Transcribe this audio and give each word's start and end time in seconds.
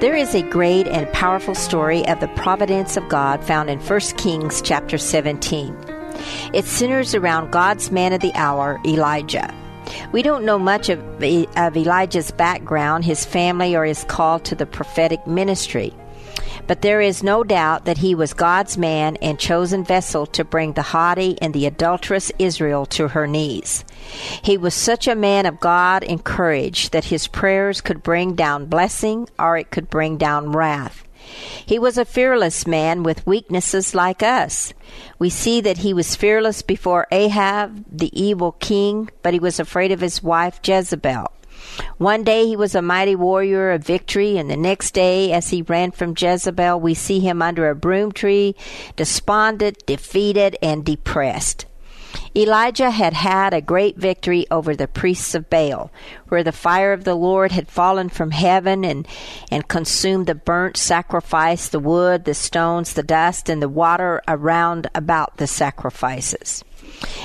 There 0.00 0.14
is 0.14 0.32
a 0.32 0.42
great 0.42 0.86
and 0.86 1.12
powerful 1.12 1.56
story 1.56 2.06
of 2.06 2.20
the 2.20 2.28
providence 2.28 2.96
of 2.96 3.08
God 3.08 3.42
found 3.42 3.68
in 3.68 3.80
1 3.80 4.00
Kings 4.16 4.62
chapter 4.62 4.96
17. 4.96 5.76
It 6.54 6.66
centers 6.66 7.16
around 7.16 7.50
God's 7.50 7.90
man 7.90 8.12
of 8.12 8.20
the 8.20 8.32
hour, 8.36 8.80
Elijah. 8.86 9.52
We 10.12 10.22
don't 10.22 10.44
know 10.44 10.56
much 10.56 10.88
of, 10.88 11.00
of 11.56 11.76
Elijah's 11.76 12.30
background, 12.30 13.06
his 13.06 13.24
family, 13.24 13.74
or 13.74 13.84
his 13.84 14.04
call 14.04 14.38
to 14.38 14.54
the 14.54 14.66
prophetic 14.66 15.26
ministry. 15.26 15.92
But 16.66 16.82
there 16.82 17.00
is 17.00 17.22
no 17.22 17.44
doubt 17.44 17.84
that 17.84 17.98
he 17.98 18.14
was 18.14 18.34
God's 18.34 18.76
man 18.76 19.16
and 19.22 19.38
chosen 19.38 19.84
vessel 19.84 20.26
to 20.26 20.44
bring 20.44 20.72
the 20.72 20.82
haughty 20.82 21.38
and 21.40 21.54
the 21.54 21.66
adulterous 21.66 22.32
Israel 22.38 22.86
to 22.86 23.08
her 23.08 23.26
knees. 23.26 23.84
He 24.42 24.56
was 24.56 24.74
such 24.74 25.06
a 25.06 25.14
man 25.14 25.46
of 25.46 25.60
God 25.60 26.04
and 26.04 26.22
courage 26.22 26.90
that 26.90 27.06
his 27.06 27.26
prayers 27.28 27.80
could 27.80 28.02
bring 28.02 28.34
down 28.34 28.66
blessing 28.66 29.28
or 29.38 29.56
it 29.56 29.70
could 29.70 29.88
bring 29.90 30.16
down 30.16 30.52
wrath. 30.52 31.04
He 31.64 31.78
was 31.78 31.98
a 31.98 32.04
fearless 32.04 32.66
man 32.66 33.02
with 33.02 33.26
weaknesses 33.26 33.94
like 33.94 34.22
us. 34.22 34.72
We 35.18 35.28
see 35.30 35.60
that 35.60 35.78
he 35.78 35.92
was 35.92 36.16
fearless 36.16 36.62
before 36.62 37.06
Ahab, 37.10 37.84
the 37.90 38.10
evil 38.18 38.52
king, 38.52 39.10
but 39.22 39.34
he 39.34 39.40
was 39.40 39.60
afraid 39.60 39.92
of 39.92 40.00
his 40.00 40.22
wife 40.22 40.60
Jezebel. 40.64 41.30
One 41.98 42.24
day 42.24 42.46
he 42.46 42.56
was 42.56 42.74
a 42.74 42.82
mighty 42.82 43.16
warrior 43.16 43.70
of 43.72 43.84
victory, 43.84 44.38
and 44.38 44.50
the 44.50 44.56
next 44.56 44.92
day, 44.92 45.32
as 45.32 45.50
he 45.50 45.62
ran 45.62 45.90
from 45.90 46.14
Jezebel, 46.16 46.80
we 46.80 46.94
see 46.94 47.20
him 47.20 47.42
under 47.42 47.68
a 47.68 47.74
broom 47.74 48.12
tree, 48.12 48.54
despondent, 48.96 49.84
defeated, 49.86 50.56
and 50.62 50.84
depressed. 50.84 51.66
Elijah 52.36 52.90
had 52.90 53.12
had 53.12 53.52
a 53.52 53.60
great 53.60 53.96
victory 53.96 54.46
over 54.50 54.74
the 54.74 54.88
priests 54.88 55.34
of 55.34 55.50
Baal, 55.50 55.90
where 56.28 56.44
the 56.44 56.52
fire 56.52 56.92
of 56.92 57.04
the 57.04 57.14
Lord 57.14 57.52
had 57.52 57.68
fallen 57.68 58.08
from 58.08 58.30
heaven 58.30 58.84
and, 58.84 59.06
and 59.50 59.68
consumed 59.68 60.26
the 60.26 60.34
burnt 60.34 60.76
sacrifice, 60.76 61.68
the 61.68 61.80
wood, 61.80 62.24
the 62.24 62.34
stones, 62.34 62.92
the 62.92 63.02
dust, 63.02 63.48
and 63.48 63.60
the 63.60 63.68
water 63.68 64.22
around 64.28 64.88
about 64.94 65.36
the 65.38 65.46
sacrifices. 65.46 66.64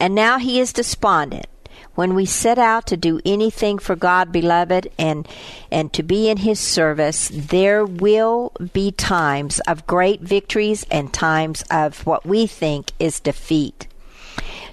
And 0.00 0.14
now 0.14 0.38
he 0.38 0.60
is 0.60 0.72
despondent. 0.72 1.46
When 1.94 2.14
we 2.14 2.26
set 2.26 2.58
out 2.58 2.86
to 2.88 2.96
do 2.96 3.20
anything 3.24 3.78
for 3.78 3.94
God, 3.94 4.32
beloved, 4.32 4.90
and 4.98 5.28
and 5.70 5.92
to 5.92 6.02
be 6.02 6.28
in 6.28 6.38
His 6.38 6.58
service, 6.58 7.30
there 7.32 7.84
will 7.84 8.52
be 8.72 8.90
times 8.90 9.60
of 9.60 9.86
great 9.86 10.20
victories 10.20 10.84
and 10.90 11.12
times 11.12 11.62
of 11.70 12.04
what 12.06 12.26
we 12.26 12.46
think 12.46 12.90
is 12.98 13.20
defeat. 13.20 13.86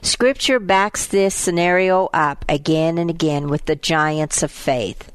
Scripture 0.02 0.60
backs 0.60 1.06
this 1.06 1.36
scenario 1.36 2.10
up 2.12 2.44
again 2.50 2.98
and 2.98 3.10
again 3.10 3.50
with 3.50 3.66
the 3.66 3.76
giants 3.76 4.42
of 4.42 4.52
faith. 4.52 5.12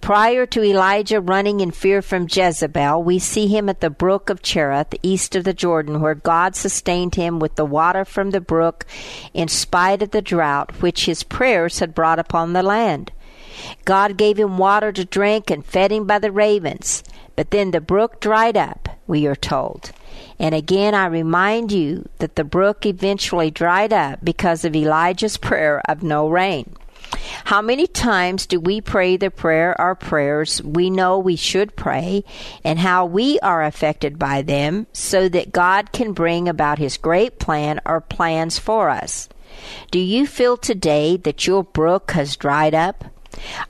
Prior 0.00 0.46
to 0.46 0.62
Elijah 0.62 1.20
running 1.20 1.60
in 1.60 1.70
fear 1.70 2.00
from 2.00 2.28
Jezebel, 2.30 3.02
we 3.02 3.18
see 3.18 3.48
him 3.48 3.68
at 3.68 3.80
the 3.80 3.90
brook 3.90 4.30
of 4.30 4.42
Cherith, 4.42 4.94
east 5.02 5.34
of 5.34 5.44
the 5.44 5.54
Jordan, 5.54 6.00
where 6.00 6.14
God 6.14 6.54
sustained 6.54 7.16
him 7.16 7.38
with 7.38 7.56
the 7.56 7.64
water 7.64 8.04
from 8.04 8.30
the 8.30 8.40
brook 8.40 8.86
in 9.34 9.48
spite 9.48 10.02
of 10.02 10.10
the 10.10 10.22
drought 10.22 10.80
which 10.80 11.06
his 11.06 11.22
prayers 11.22 11.80
had 11.80 11.94
brought 11.94 12.18
upon 12.18 12.52
the 12.52 12.62
land. 12.62 13.10
God 13.84 14.16
gave 14.16 14.38
him 14.38 14.58
water 14.58 14.92
to 14.92 15.04
drink 15.04 15.50
and 15.50 15.64
fed 15.64 15.90
him 15.90 16.06
by 16.06 16.18
the 16.18 16.30
ravens. 16.30 17.02
But 17.34 17.50
then 17.50 17.70
the 17.70 17.80
brook 17.80 18.20
dried 18.20 18.56
up, 18.56 18.88
we 19.06 19.26
are 19.26 19.36
told. 19.36 19.92
And 20.38 20.54
again, 20.54 20.94
I 20.94 21.06
remind 21.06 21.72
you 21.72 22.08
that 22.18 22.36
the 22.36 22.44
brook 22.44 22.86
eventually 22.86 23.50
dried 23.50 23.92
up 23.92 24.20
because 24.24 24.64
of 24.64 24.74
Elijah's 24.74 25.36
prayer 25.36 25.82
of 25.88 26.02
no 26.02 26.28
rain. 26.28 26.74
How 27.44 27.62
many 27.62 27.86
times 27.86 28.46
do 28.46 28.58
we 28.58 28.80
pray 28.80 29.16
the 29.16 29.30
prayer 29.30 29.80
or 29.80 29.94
prayers 29.94 30.60
we 30.62 30.90
know 30.90 31.18
we 31.18 31.36
should 31.36 31.76
pray, 31.76 32.24
and 32.64 32.78
how 32.78 33.06
we 33.06 33.38
are 33.40 33.62
affected 33.62 34.18
by 34.18 34.42
them 34.42 34.86
so 34.92 35.28
that 35.28 35.52
God 35.52 35.92
can 35.92 36.12
bring 36.12 36.48
about 36.48 36.78
His 36.78 36.96
great 36.96 37.38
plan 37.38 37.80
or 37.86 38.00
plans 38.00 38.58
for 38.58 38.90
us? 38.90 39.28
Do 39.90 39.98
you 39.98 40.26
feel 40.26 40.56
today 40.56 41.16
that 41.18 41.46
your 41.46 41.62
brook 41.62 42.10
has 42.12 42.36
dried 42.36 42.74
up? 42.74 43.04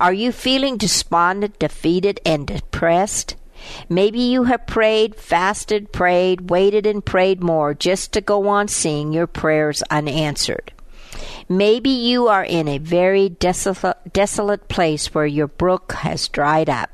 Are 0.00 0.12
you 0.12 0.32
feeling 0.32 0.76
despondent, 0.76 1.58
defeated, 1.58 2.20
and 2.24 2.46
depressed? 2.46 3.36
Maybe 3.88 4.20
you 4.20 4.44
have 4.44 4.66
prayed, 4.66 5.16
fasted, 5.16 5.92
prayed, 5.92 6.50
waited, 6.50 6.86
and 6.86 7.04
prayed 7.04 7.42
more 7.42 7.74
just 7.74 8.12
to 8.12 8.20
go 8.20 8.48
on 8.48 8.68
seeing 8.68 9.12
your 9.12 9.26
prayers 9.26 9.82
unanswered. 9.90 10.72
Maybe 11.48 11.90
you 11.90 12.28
are 12.28 12.44
in 12.44 12.66
a 12.66 12.78
very 12.78 13.28
desolate, 13.28 14.12
desolate 14.12 14.68
place 14.68 15.14
where 15.14 15.26
your 15.26 15.46
brook 15.46 15.92
has 15.92 16.28
dried 16.28 16.68
up. 16.68 16.90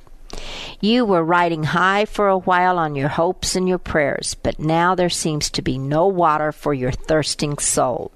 You 0.81 1.05
were 1.05 1.25
riding 1.25 1.65
high 1.65 2.05
for 2.05 2.29
a 2.29 2.39
while 2.39 2.79
on 2.79 2.95
your 2.95 3.09
hopes 3.09 3.57
and 3.57 3.69
your 3.69 3.79
prayers, 3.79 4.35
but 4.35 4.59
now 4.59 4.95
there 4.95 5.11
seems 5.11 5.51
to 5.51 5.63
be 5.63 5.79
no 5.79 6.07
water 6.07 6.53
for 6.53 6.75
your 6.75 6.93
thirsting 6.93 7.59
soul. 7.59 8.13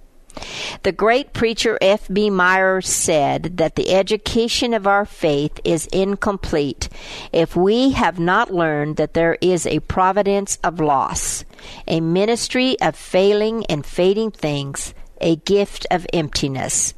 The 0.83 0.93
great 0.93 1.33
preacher 1.33 1.79
F.B. 1.81 2.29
Meyer 2.29 2.83
said 2.83 3.57
that 3.57 3.77
the 3.77 3.95
education 3.95 4.75
of 4.75 4.87
our 4.87 5.07
faith 5.07 5.59
is 5.65 5.87
incomplete 5.87 6.91
if 7.33 7.57
we 7.57 7.93
have 7.93 8.19
not 8.19 8.53
learned 8.53 8.97
that 8.97 9.15
there 9.15 9.39
is 9.41 9.67
a 9.67 9.81
providence 9.81 10.59
of 10.63 10.81
loss, 10.81 11.45
a 11.87 12.01
ministry 12.01 12.79
of 12.81 12.97
failing 12.97 13.65
and 13.67 13.87
fading 13.87 14.31
things, 14.31 14.93
a 15.21 15.37
gift 15.37 15.87
of 15.91 16.07
emptiness. 16.13 16.95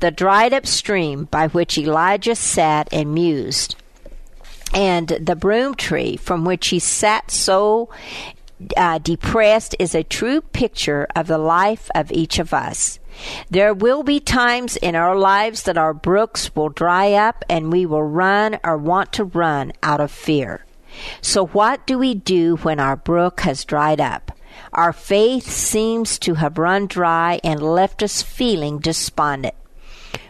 The 0.00 0.10
dried 0.10 0.52
up 0.52 0.66
stream 0.66 1.24
by 1.24 1.48
which 1.48 1.78
Elijah 1.78 2.34
sat 2.34 2.88
and 2.92 3.14
mused, 3.14 3.76
and 4.72 5.08
the 5.08 5.36
broom 5.36 5.74
tree 5.74 6.16
from 6.16 6.44
which 6.44 6.68
he 6.68 6.78
sat 6.78 7.30
so 7.30 7.88
uh, 8.76 8.98
depressed 8.98 9.74
is 9.78 9.94
a 9.94 10.04
true 10.04 10.40
picture 10.40 11.06
of 11.16 11.26
the 11.26 11.38
life 11.38 11.90
of 11.94 12.12
each 12.12 12.38
of 12.38 12.52
us. 12.52 12.98
There 13.50 13.74
will 13.74 14.02
be 14.02 14.20
times 14.20 14.76
in 14.76 14.94
our 14.94 15.16
lives 15.16 15.64
that 15.64 15.78
our 15.78 15.92
brooks 15.92 16.54
will 16.54 16.68
dry 16.68 17.12
up 17.12 17.44
and 17.48 17.72
we 17.72 17.86
will 17.86 18.02
run 18.02 18.58
or 18.64 18.76
want 18.76 19.12
to 19.14 19.24
run 19.24 19.72
out 19.82 20.00
of 20.00 20.10
fear. 20.10 20.64
So, 21.20 21.46
what 21.46 21.86
do 21.86 21.98
we 21.98 22.14
do 22.14 22.56
when 22.56 22.80
our 22.80 22.96
brook 22.96 23.40
has 23.40 23.64
dried 23.64 24.00
up? 24.00 24.29
Our 24.72 24.92
faith 24.92 25.48
seems 25.50 26.18
to 26.20 26.34
have 26.34 26.58
run 26.58 26.86
dry 26.86 27.40
and 27.42 27.62
left 27.62 28.02
us 28.02 28.22
feeling 28.22 28.78
despondent. 28.78 29.54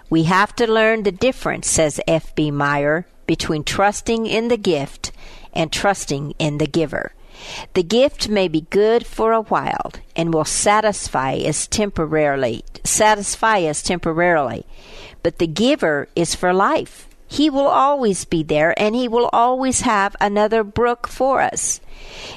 We 0.09 0.25
have 0.25 0.57
to 0.57 0.71
learn 0.71 1.03
the 1.03 1.13
difference, 1.13 1.71
says 1.71 2.01
F.B. 2.07 2.51
Meyer, 2.51 3.07
between 3.27 3.63
trusting 3.63 4.27
in 4.27 4.49
the 4.49 4.57
gift 4.57 5.13
and 5.53 5.73
trusting 5.73 6.35
in 6.39 6.59
the 6.59 6.67
giver. 6.67 7.13
The 7.75 7.83
gift 7.83 8.29
may 8.29 8.49
be 8.49 8.63
good 8.63 9.07
for 9.07 9.33
a 9.33 9.43
while 9.43 9.93
and 10.17 10.35
will 10.35 10.45
satisfy 10.45 11.35
us 11.35 11.67
temporarily, 11.67 12.65
satisfy 12.85 13.63
us 13.63 13.83
temporarily, 13.83 14.67
but 15.23 15.39
the 15.39 15.47
giver 15.47 16.09
is 16.17 16.35
for 16.35 16.53
life. 16.53 17.09
He 17.31 17.49
will 17.49 17.69
always 17.69 18.25
be 18.25 18.43
there 18.43 18.75
and 18.77 18.97
he 18.97 19.07
will 19.07 19.31
always 19.33 19.83
have 19.83 20.17
another 20.21 20.65
brook 20.65 21.07
for 21.07 21.41
us. 21.41 21.81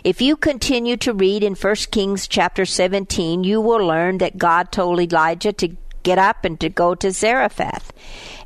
If 0.04 0.22
you 0.22 0.38
continue 0.38 0.98
to 0.98 1.14
read 1.14 1.44
in 1.44 1.56
1 1.56 1.76
Kings 1.90 2.28
chapter 2.28 2.64
17, 2.64 3.44
you 3.44 3.60
will 3.60 3.84
learn 3.84 4.20
that 4.20 4.38
God 4.38 4.72
told 4.72 5.00
Elijah 5.00 5.52
to 5.52 5.76
get 6.04 6.20
up 6.20 6.46
and 6.46 6.60
to 6.60 6.70
go 6.70 6.94
to 6.94 7.10
Zarephath. 7.10 7.92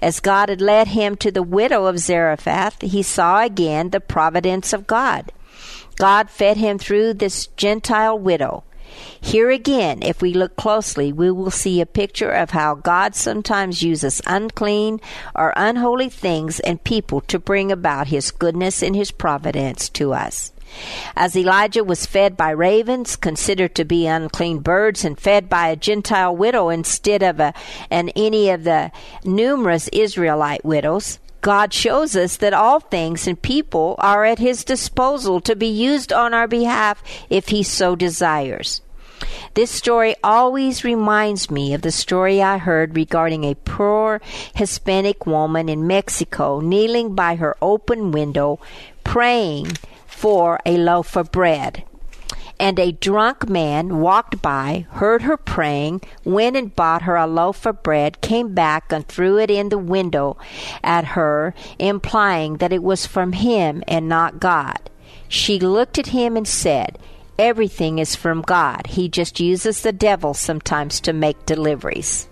As 0.02 0.22
God 0.22 0.48
had 0.48 0.62
led 0.62 0.88
him 0.88 1.18
to 1.18 1.32
the 1.32 1.44
widow 1.44 1.86
of 1.86 2.00
Zarephath, 2.00 2.82
he 2.82 3.04
saw 3.04 3.44
again 3.44 3.90
the 3.90 4.00
providence 4.00 4.72
of 4.72 4.88
God. 4.88 5.34
God 5.98 6.30
fed 6.30 6.56
him 6.56 6.78
through 6.80 7.16
this 7.16 7.48
Gentile 7.58 8.18
widow. 8.18 8.64
Here 9.20 9.50
again, 9.50 10.04
if 10.04 10.22
we 10.22 10.34
look 10.34 10.56
closely, 10.56 11.12
we 11.12 11.32
will 11.32 11.52
see 11.52 11.82
a 11.82 11.86
picture 11.86 12.30
of 12.30 12.52
how 12.52 12.76
God 12.76 13.16
sometimes 13.16 13.84
uses 13.84 14.22
unclean 14.26 15.02
or 15.36 15.54
unholy 15.56 16.10
things 16.10 16.60
and 16.62 16.84
people 16.84 17.22
to 17.22 17.40
bring 17.40 17.72
about 17.72 18.08
His 18.08 18.32
goodness 18.32 18.82
and 18.82 18.96
His 18.96 19.12
providence 19.12 19.90
to 19.90 20.14
us. 20.14 20.52
As 21.16 21.36
Elijah 21.36 21.84
was 21.84 22.06
fed 22.06 22.36
by 22.36 22.52
ravens, 22.52 23.16
considered 23.16 23.74
to 23.76 23.86
be 23.86 24.06
unclean 24.06 24.60
birds, 24.60 25.06
and 25.06 25.20
fed 25.20 25.50
by 25.50 25.70
a 25.70 25.76
Gentile 25.76 26.36
widow 26.36 26.70
instead 26.70 27.24
of 27.24 27.40
a, 27.40 27.54
and 27.90 28.12
any 28.16 28.50
of 28.50 28.64
the 28.64 28.92
numerous 29.24 29.88
Israelite 29.90 30.66
widows, 30.66 31.20
God 31.42 31.74
shows 31.74 32.16
us 32.16 32.38
that 32.38 32.54
all 32.54 32.80
things 32.80 33.28
and 33.28 33.42
people 33.42 33.96
are 34.00 34.26
at 34.26 34.40
His 34.40 34.64
disposal 34.64 35.40
to 35.42 35.56
be 35.56 35.68
used 35.68 36.12
on 36.12 36.34
our 36.34 36.48
behalf 36.48 37.04
if 37.30 37.50
He 37.50 37.64
so 37.64 37.96
desires. 37.96 38.82
This 39.54 39.72
story 39.72 40.16
always 40.24 40.84
reminds 40.84 41.50
me 41.50 41.74
of 41.74 41.82
the 41.82 41.92
story 41.92 42.42
I 42.42 42.60
heard 42.60 42.96
regarding 42.96 43.44
a 43.44 43.56
poor 43.56 44.22
Hispanic 44.54 45.26
woman 45.26 45.70
in 45.70 45.88
Mexico 45.88 46.60
kneeling 46.60 47.16
by 47.16 47.36
her 47.36 47.56
open 47.62 48.12
window 48.12 48.60
praying 49.04 49.72
for 50.06 50.60
a 50.66 50.78
loaf 50.78 51.16
of 51.16 51.32
bread. 51.32 51.84
And 52.60 52.80
a 52.80 52.92
drunk 52.92 53.48
man 53.48 54.00
walked 54.00 54.42
by, 54.42 54.88
heard 54.92 55.22
her 55.22 55.38
praying, 55.38 56.02
went 56.24 56.56
and 56.56 56.76
bought 56.76 57.04
her 57.04 57.16
a 57.16 57.28
loaf 57.28 57.66
of 57.66 57.84
bread, 57.84 58.22
came 58.22 58.54
back 58.54 58.92
and 58.92 59.08
threw 59.08 59.38
it 59.38 59.52
in 59.52 59.70
the 59.70 59.78
window 59.78 60.38
at 60.84 61.06
her, 61.06 61.54
implying 61.78 62.58
that 62.58 62.74
it 62.74 62.82
was 62.82 63.06
from 63.06 63.34
him 63.34 63.84
and 63.88 64.10
not 64.10 64.40
God. 64.40 64.90
She 65.28 65.60
looked 65.60 66.00
at 66.00 66.08
him 66.08 66.36
and 66.36 66.48
said, 66.48 66.98
Everything 67.38 68.00
is 68.00 68.16
from 68.16 68.42
God. 68.42 68.88
He 68.88 69.10
just 69.10 69.40
uses 69.40 69.82
the 69.82 69.92
devil 69.92 70.34
sometimes 70.34 71.00
to 71.02 71.14
make 71.14 71.46
deliveries. 71.46 72.28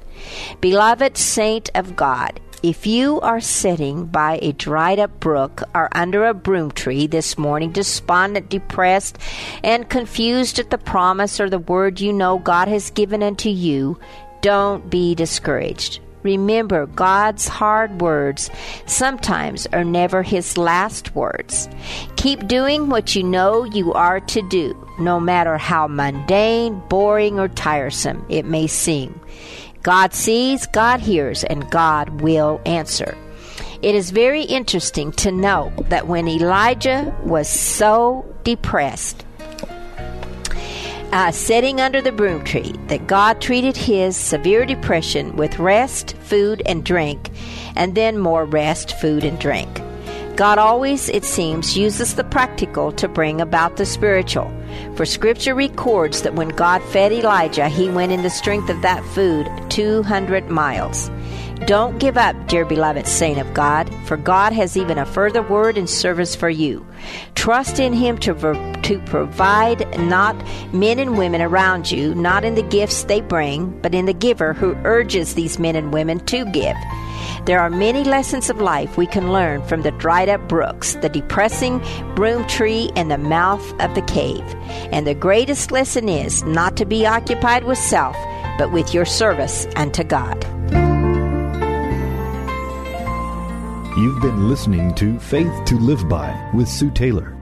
Beloved 0.60 1.18
saint 1.18 1.70
of 1.76 1.96
God, 1.96 2.40
if 2.66 2.88
you 2.88 3.22
are 3.22 3.40
sitting 3.40 4.08
by 4.08 4.40
a 4.42 4.52
dried 4.54 4.98
up 4.98 5.20
brook 5.20 5.62
or 5.76 5.88
under 5.96 6.26
a 6.26 6.34
broom 6.34 6.72
tree 6.72 7.06
this 7.06 7.38
morning, 7.38 7.72
despondent, 7.72 8.50
depressed, 8.50 9.20
and 9.64 9.88
confused 9.88 10.58
at 10.58 10.72
the 10.72 10.78
promise 10.80 11.40
or 11.40 11.48
the 11.48 11.60
word 11.60 12.02
you 12.02 12.12
know 12.12 12.40
God 12.40 12.68
has 12.68 12.90
given 12.90 13.22
unto 13.22 13.50
you, 13.50 14.00
don't 14.42 14.90
be 14.90 15.14
discouraged. 15.14 16.00
Remember, 16.24 16.88
God's 16.88 17.48
hard 17.48 18.02
words 18.02 18.50
sometimes 18.88 19.68
are 19.68 19.84
never 19.84 20.24
His 20.24 20.58
last 20.58 21.14
words. 21.14 21.70
Keep 22.16 22.48
doing 22.48 22.90
what 22.90 23.16
you 23.16 23.22
know 23.22 23.64
you 23.64 23.94
are 23.94 24.22
to 24.22 24.42
do, 24.50 24.76
no 24.98 25.20
matter 25.20 25.60
how 25.60 25.86
mundane, 25.86 26.82
boring, 26.90 27.40
or 27.40 27.48
tiresome 27.48 28.26
it 28.28 28.44
may 28.44 28.66
seem. 28.66 29.22
God 29.86 30.16
sees, 30.16 30.66
God 30.66 31.00
hears, 31.00 31.44
and 31.44 31.70
God 31.70 32.20
will 32.22 32.60
answer. 32.66 33.16
It 33.84 33.94
is 33.94 34.10
very 34.10 34.42
interesting 34.42 35.12
to 35.12 35.32
note 35.32 35.90
that 35.90 36.08
when 36.08 36.28
Elijah 36.28 37.16
was 37.24 37.48
so 37.48 38.26
depressed, 38.44 39.24
uh, 41.12 41.30
sitting 41.30 41.80
under 41.82 42.02
the 42.02 42.12
broom 42.12 42.44
tree, 42.44 42.74
that 42.88 43.06
God 43.06 43.40
treated 43.40 43.78
his 43.78 44.18
severe 44.18 44.66
depression 44.66 45.36
with 45.36 45.60
rest, 45.60 46.18
food, 46.18 46.64
and 46.66 46.84
drink, 46.84 47.30
and 47.76 47.94
then 47.94 48.18
more 48.18 48.46
rest, 48.46 49.00
food, 49.00 49.24
and 49.24 49.40
drink. 49.40 49.70
God 50.36 50.58
always, 50.58 51.10
it 51.10 51.26
seems, 51.26 51.78
uses 51.78 52.16
the 52.16 52.24
practical 52.24 52.92
to 52.94 53.08
bring 53.08 53.40
about 53.40 53.78
the 53.78 53.86
spiritual. 53.86 54.52
For 54.96 55.06
scripture 55.06 55.56
records 55.56 56.22
that 56.22 56.36
when 56.36 56.50
God 56.50 56.82
fed 56.84 57.12
Elijah, 57.12 57.68
he 57.68 57.90
went 57.90 58.12
in 58.12 58.24
the 58.24 58.30
strength 58.30 58.70
of 58.70 58.82
that 58.82 59.04
food 59.04 59.50
200 59.70 60.50
miles. 60.50 61.10
Don't 61.66 61.98
give 62.00 62.16
up, 62.16 62.48
dear 62.48 62.64
beloved 62.64 63.08
saint 63.08 63.40
of 63.40 63.54
God, 63.54 63.92
for 64.06 64.18
God 64.18 64.54
has 64.54 64.78
even 64.78 64.98
a 64.98 65.06
further 65.06 65.42
word 65.42 65.78
and 65.78 65.90
service 65.90 66.36
for 66.36 66.50
you. 66.50 66.86
Trust 67.34 67.80
in 67.80 67.92
Him 67.92 68.18
to, 68.20 68.34
to 68.84 69.00
provide 69.06 70.00
not 70.00 70.36
men 70.74 71.00
and 71.00 71.18
women 71.18 71.42
around 71.42 71.90
you, 71.90 72.14
not 72.14 72.46
in 72.46 72.56
the 72.56 72.62
gifts 72.62 73.06
they 73.06 73.22
bring, 73.22 73.80
but 73.82 73.96
in 73.96 74.06
the 74.06 74.14
giver 74.14 74.54
who 74.54 74.76
urges 74.84 75.34
these 75.34 75.58
men 75.58 75.76
and 75.76 75.92
women 75.92 76.20
to 76.26 76.46
give. 76.52 76.78
There 77.46 77.60
are 77.60 77.70
many 77.70 78.04
lessons 78.04 78.50
of 78.50 78.62
life 78.62 78.98
we 78.98 79.08
can 79.08 79.32
learn 79.32 79.62
from 79.68 79.82
the 79.82 79.92
dried 79.92 80.30
up 80.30 80.48
brooks, 80.48 80.96
the 80.96 81.10
depressing 81.10 81.82
broom 82.16 82.48
tree, 82.48 82.92
and 82.96 83.12
the 83.12 83.18
mouth 83.18 83.64
of 83.82 83.96
the 83.96 84.02
cave. 84.04 84.44
And 84.92 85.06
the 85.06 85.16
greatest 85.16 85.72
lesson 85.72 86.10
is 86.10 86.44
not 86.44 86.78
to 86.78 86.86
be 86.86 87.06
occupied 87.06 87.64
with 87.66 87.78
self, 87.78 88.16
but 88.58 88.72
with 88.72 88.94
your 88.94 89.06
service 89.06 89.68
unto 89.76 90.04
God. 90.04 90.44
You've 93.98 94.22
been 94.22 94.50
listening 94.50 94.94
to 94.96 95.18
Faith 95.20 95.64
to 95.68 95.80
Live 95.80 96.10
By 96.10 96.52
with 96.54 96.68
Sue 96.68 96.92
Taylor. 96.92 97.38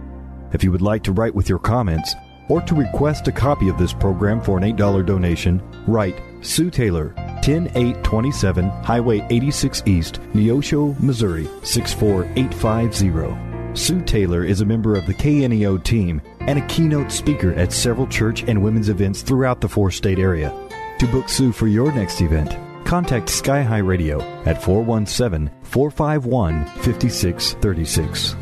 If 0.54 0.64
you 0.64 0.72
would 0.72 0.84
like 0.84 1.02
to 1.04 1.12
write 1.12 1.34
with 1.34 1.50
your 1.50 1.58
comments 1.58 2.14
or 2.48 2.62
to 2.62 2.76
request 2.76 3.28
a 3.28 3.32
copy 3.32 3.70
of 3.70 3.80
this 3.80 3.92
program 3.92 4.40
for 4.40 4.60
an 4.60 4.64
$8 4.64 5.04
donation, 5.04 5.64
write 5.88 6.22
Sue 6.42 6.70
Taylor, 6.70 7.16
10827 7.44 8.70
Highway 8.70 9.26
86 9.30 9.84
East, 9.86 10.22
Neosho, 10.34 10.98
Missouri 11.02 11.50
64850. 11.64 13.76
Sue 13.76 14.02
Taylor 14.02 14.46
is 14.46 14.62
a 14.62 14.66
member 14.66 14.96
of 14.96 15.06
the 15.08 15.14
KNEO 15.14 15.84
team 15.84 16.22
and 16.42 16.60
a 16.60 16.68
keynote 16.68 17.12
speaker 17.12 17.54
at 17.56 17.74
several 17.74 18.06
church 18.08 18.44
and 18.44 18.64
women's 18.64 18.90
events 18.90 19.24
throughout 19.24 19.62
the 19.62 19.68
four 19.68 19.90
state 19.92 20.20
area. 20.20 20.54
To 21.00 21.08
book 21.08 21.28
Sue 21.28 21.52
for 21.52 21.68
your 21.68 21.92
next 21.92 22.22
event, 22.22 22.56
contact 22.86 23.30
Sky 23.30 23.62
High 23.62 23.80
Radio 23.80 24.22
at 24.46 24.64
417 24.64 25.52
451 25.64 26.66
5636. 26.66 28.36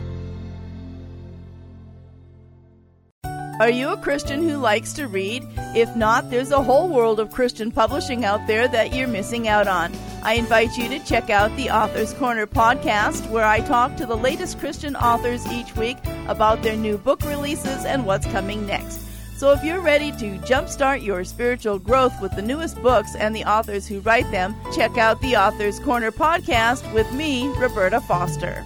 Are 3.62 3.69
you 3.69 3.90
a 3.90 3.98
Christian 3.98 4.42
who 4.42 4.58
likes 4.58 4.92
to 4.94 5.08
read? 5.08 5.48
If 5.75 5.96
not, 5.96 6.31
there's 6.31 6.50
a 6.50 6.63
whole 6.63 6.90
world 6.90 7.19
of 7.19 7.30
Christian 7.30 7.69
publishing 7.69 8.25
out 8.25 8.48
there 8.48 8.68
that 8.68 8.96
you're 8.96 9.08
missing 9.08 9.48
out 9.48 9.68
on. 9.68 9.94
I 10.24 10.34
invite 10.34 10.75
you 10.80 10.90
to 10.90 10.98
check 11.06 11.30
out 11.30 11.56
the 11.56 11.69
Author's 11.69 12.12
Corner 12.16 12.48
podcast, 12.48 13.30
where 13.30 13.46
I 13.46 13.60
talk 13.60 13.98
to 13.98 14.08
the 14.08 14.18
latest 14.18 14.58
Christian 14.58 14.96
authors 14.96 15.46
each 15.46 15.75
week 15.75 15.98
about 16.28 16.63
their 16.63 16.75
new 16.75 16.98
book 16.98 17.22
releases 17.22 17.86
and 17.86 18.04
what's 18.04 18.25
coming 18.31 18.66
next. 18.66 19.00
So 19.38 19.52
if 19.52 19.63
you're 19.63 19.80
ready 19.80 20.12
to 20.13 20.40
jumpstart 20.40 21.06
your 21.06 21.24
spiritual 21.24 21.78
growth 21.78 22.19
with 22.19 22.36
the 22.36 22.42
newest 22.42 22.81
books 22.81 23.13
and 23.16 23.36
the 23.36 23.46
authors 23.46 23.86
who 23.86 24.00
write 24.00 24.31
them, 24.31 24.56
check 24.74 24.98
out 24.98 25.22
the 25.22 25.36
Author's 25.36 25.80
Corner 25.80 26.12
podcast 26.12 26.92
with 26.96 27.13
me, 27.13 27.48
Roberta 27.60 28.02
Foster. 28.02 28.66